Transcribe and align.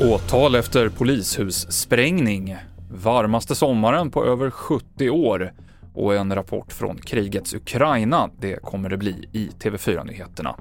Åtal 0.00 0.54
efter 0.54 0.88
polishussprängning, 0.88 2.56
varmaste 2.90 3.54
sommaren 3.54 4.10
på 4.10 4.24
över 4.24 4.50
70 4.50 5.10
år 5.10 5.52
och 5.94 6.14
en 6.14 6.34
rapport 6.34 6.72
från 6.72 6.96
krigets 6.96 7.54
Ukraina, 7.54 8.30
det 8.40 8.62
kommer 8.62 8.90
det 8.90 8.96
bli 8.96 9.28
i 9.32 9.48
TV4-nyheterna. 9.58 10.56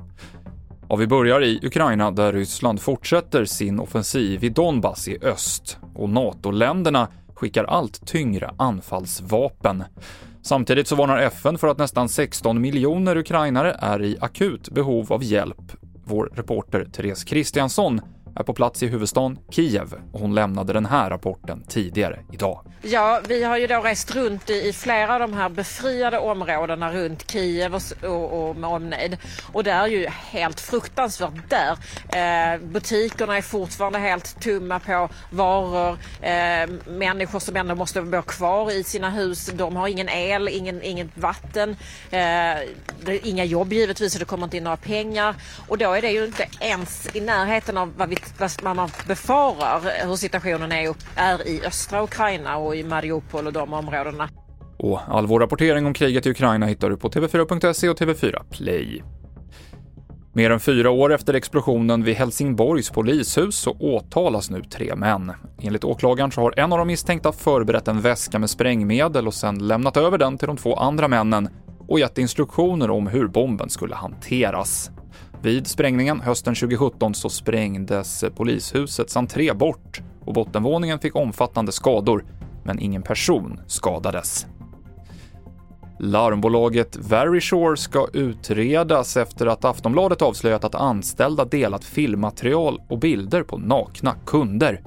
Ja, 0.89 0.95
vi 0.95 1.07
börjar 1.07 1.43
i 1.43 1.59
Ukraina 1.63 2.11
där 2.11 2.33
Ryssland 2.33 2.81
fortsätter 2.81 3.45
sin 3.45 3.79
offensiv 3.79 4.43
i 4.43 4.49
Donbass 4.49 5.07
i 5.07 5.17
öst 5.21 5.77
och 5.95 6.09
NATO-länderna 6.09 7.07
skickar 7.33 7.63
allt 7.63 8.07
tyngre 8.07 8.53
anfallsvapen. 8.57 9.83
Samtidigt 10.41 10.87
så 10.87 10.95
varnar 10.95 11.17
FN 11.17 11.57
för 11.57 11.67
att 11.67 11.77
nästan 11.77 12.09
16 12.09 12.61
miljoner 12.61 13.17
ukrainare 13.17 13.75
är 13.79 14.01
i 14.03 14.17
akut 14.21 14.69
behov 14.69 15.13
av 15.13 15.23
hjälp. 15.23 15.71
Vår 16.03 16.31
reporter 16.35 16.85
Therese 16.91 17.23
Kristiansson 17.23 18.01
är 18.35 18.43
på 18.43 18.53
plats 18.53 18.83
i 18.83 18.87
huvudstaden 18.87 19.39
Kiev 19.49 19.93
och 20.11 20.19
hon 20.19 20.35
lämnade 20.35 20.73
den 20.73 20.85
här 20.85 21.09
rapporten 21.09 21.63
tidigare 21.67 22.19
idag. 22.31 22.61
Ja, 22.81 23.21
vi 23.27 23.43
har 23.43 23.57
ju 23.57 23.67
då 23.67 23.81
rest 23.81 24.15
runt 24.15 24.49
i 24.49 24.73
flera 24.73 25.13
av 25.13 25.19
de 25.19 25.33
här 25.33 25.49
befriade 25.49 26.19
områdena 26.19 26.91
runt 26.91 27.31
Kiev 27.31 27.75
och, 27.75 27.81
och, 28.03 28.49
och 28.49 28.55
med 28.55 28.69
omnejd. 28.69 29.17
Och 29.53 29.63
det 29.63 29.71
är 29.71 29.87
ju 29.87 30.07
helt 30.07 30.59
fruktansvärt 30.59 31.49
där. 31.49 31.77
Eh, 32.19 32.59
butikerna 32.59 33.37
är 33.37 33.41
fortfarande 33.41 33.99
helt 33.99 34.41
tomma 34.41 34.79
på 34.79 35.09
varor. 35.29 35.97
Eh, 36.21 36.69
människor 36.87 37.39
som 37.39 37.55
ändå 37.55 37.75
måste 37.75 38.01
bo 38.01 38.21
kvar 38.21 38.71
i 38.71 38.83
sina 38.83 39.09
hus, 39.09 39.51
de 39.53 39.75
har 39.75 39.87
ingen 39.87 40.09
el, 40.09 40.47
ingen, 40.47 40.81
inget 40.81 41.17
vatten. 41.17 41.75
Eh, 42.11 42.21
inga 43.23 43.43
jobb 43.43 43.73
givetvis, 43.73 44.13
så 44.13 44.19
det 44.19 44.25
kommer 44.25 44.43
inte 44.43 44.57
in 44.57 44.63
några 44.63 44.77
pengar. 44.77 45.35
Och 45.67 45.77
då 45.77 45.93
är 45.93 46.01
det 46.01 46.11
ju 46.11 46.25
inte 46.25 46.47
ens 46.59 47.15
i 47.15 47.19
närheten 47.19 47.77
av 47.77 47.93
vad, 47.97 48.09
vi, 48.09 48.15
vad 48.63 48.75
man 48.75 48.89
befarar 49.07 50.07
hur 50.07 50.15
situationen 50.15 50.71
är, 50.71 50.95
är 51.15 51.47
i 51.47 51.65
östra 51.65 52.03
Ukraina 52.03 52.57
och 52.57 52.75
i 52.75 52.83
Mariupol 52.83 53.47
och 53.47 53.53
de 53.53 53.73
områdena. 53.73 54.29
Och 54.77 54.99
all 55.07 55.27
vår 55.27 55.39
rapportering 55.39 55.85
om 55.85 55.93
kriget 55.93 56.25
i 56.25 56.29
Ukraina 56.29 56.65
hittar 56.65 56.89
du 56.89 56.97
på 56.97 57.09
TV4.se 57.09 57.89
och 57.89 57.99
TV4 57.99 58.43
Play. 58.51 59.03
Mer 60.33 60.49
än 60.49 60.59
fyra 60.59 60.89
år 60.89 61.13
efter 61.13 61.33
explosionen 61.33 62.03
vid 62.03 62.15
Helsingborgs 62.15 62.89
polishus 62.89 63.55
så 63.55 63.71
åtalas 63.71 64.49
nu 64.49 64.61
tre 64.61 64.95
män. 64.95 65.31
Enligt 65.61 65.83
åklagaren 65.83 66.31
så 66.31 66.41
har 66.41 66.59
en 66.59 66.71
av 66.71 66.77
de 66.77 66.87
misstänkta 66.87 67.31
förberett 67.31 67.87
en 67.87 68.01
väska 68.01 68.39
med 68.39 68.49
sprängmedel 68.49 69.27
och 69.27 69.33
sen 69.33 69.67
lämnat 69.67 69.97
över 69.97 70.17
den 70.17 70.37
till 70.37 70.47
de 70.47 70.57
två 70.57 70.75
andra 70.75 71.07
männen 71.07 71.49
och 71.87 71.99
gett 71.99 72.17
instruktioner 72.17 72.89
om 72.89 73.07
hur 73.07 73.27
bomben 73.27 73.69
skulle 73.69 73.95
hanteras. 73.95 74.91
Vid 75.43 75.67
sprängningen 75.67 76.21
hösten 76.21 76.55
2017 76.55 77.13
så 77.13 77.29
sprängdes 77.29 78.25
polishusets 78.35 79.17
entré 79.17 79.53
bort 79.53 80.01
och 80.25 80.33
bottenvåningen 80.33 80.99
fick 80.99 81.15
omfattande 81.15 81.71
skador, 81.71 82.25
men 82.63 82.79
ingen 82.79 83.01
person 83.01 83.59
skadades. 83.67 84.45
Larmbolaget 85.99 86.95
Verisure 86.95 87.77
ska 87.77 88.07
utredas 88.13 89.17
efter 89.17 89.47
att 89.47 89.65
Aftonbladet 89.65 90.21
avslöjat 90.21 90.63
att 90.63 90.75
anställda 90.75 91.45
delat 91.45 91.83
filmmaterial 91.83 92.81
och 92.89 92.99
bilder 92.99 93.43
på 93.43 93.57
nakna 93.57 94.15
kunder. 94.25 94.81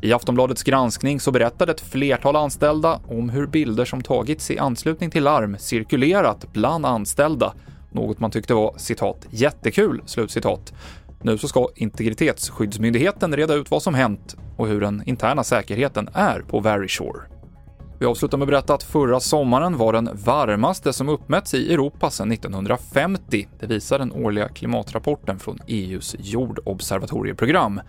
I 0.00 0.12
Aftonbladets 0.12 0.62
granskning 0.62 1.20
så 1.20 1.32
berättade 1.32 1.72
ett 1.72 1.80
flertal 1.80 2.36
anställda 2.36 3.00
om 3.08 3.28
hur 3.28 3.46
bilder 3.46 3.84
som 3.84 4.02
tagits 4.02 4.50
i 4.50 4.58
anslutning 4.58 5.10
till 5.10 5.24
larm 5.24 5.56
cirkulerat 5.58 6.52
bland 6.52 6.86
anställda, 6.86 7.52
något 7.96 8.20
man 8.20 8.30
tyckte 8.30 8.54
var 8.54 8.74
citat 8.76 9.26
“jättekul” 9.30 10.02
slutcitat. 10.06 10.72
Nu 11.22 11.38
så 11.38 11.48
ska 11.48 11.68
Integritetsskyddsmyndigheten 11.74 13.36
reda 13.36 13.54
ut 13.54 13.70
vad 13.70 13.82
som 13.82 13.94
hänt 13.94 14.36
och 14.56 14.68
hur 14.68 14.80
den 14.80 15.02
interna 15.06 15.44
säkerheten 15.44 16.08
är 16.12 16.40
på 16.40 16.60
Verisure. 16.60 17.20
Vi 17.98 18.06
avslutar 18.06 18.38
med 18.38 18.44
att 18.44 18.48
berätta 18.48 18.74
att 18.74 18.82
förra 18.82 19.20
sommaren 19.20 19.76
var 19.76 19.92
den 19.92 20.10
varmaste 20.12 20.92
som 20.92 21.08
uppmätts 21.08 21.54
i 21.54 21.74
Europa 21.74 22.10
sedan 22.10 22.32
1950. 22.32 23.48
Det 23.60 23.66
visar 23.66 23.98
den 23.98 24.12
årliga 24.12 24.48
klimatrapporten 24.48 25.38
från 25.38 25.58
EUs 25.66 26.16
jordobservatorieprogram. 26.18 27.80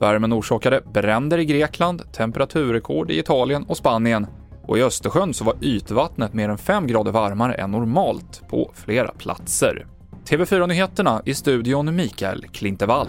Värmen 0.00 0.32
orsakade 0.32 0.80
bränder 0.92 1.38
i 1.38 1.44
Grekland, 1.44 2.12
temperaturrekord 2.12 3.10
i 3.10 3.18
Italien 3.18 3.64
och 3.64 3.76
Spanien 3.76 4.26
och 4.66 4.78
i 4.78 4.82
Östersjön 4.82 5.34
så 5.34 5.44
var 5.44 5.54
ytvattnet 5.60 6.34
mer 6.34 6.48
än 6.48 6.58
5 6.58 6.86
grader 6.86 7.12
varmare 7.12 7.54
än 7.54 7.70
normalt 7.70 8.42
på 8.48 8.72
flera 8.74 9.08
platser. 9.08 9.86
TV4-nyheterna 10.28 11.22
i 11.24 11.34
studion 11.34 11.96
Mikael 11.96 12.44
Klintevall. 12.52 13.08